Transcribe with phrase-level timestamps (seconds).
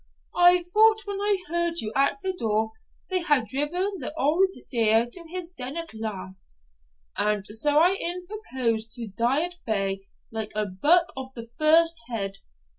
[0.33, 2.71] I thought, when I heard you at the door,
[3.11, 6.57] they had driven the auld deer to his den at last;
[7.15, 11.93] and so I e'en proposed to die at bay, like a buck of the first
[12.07, 12.37] head.